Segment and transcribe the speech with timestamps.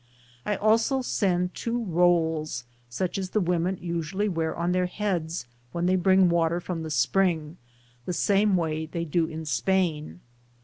[0.47, 5.85] I also send two rolls, such as the women usually wear on their heads when
[5.85, 7.57] they bring water from the spring,
[8.07, 10.21] the same way that they do in Spain.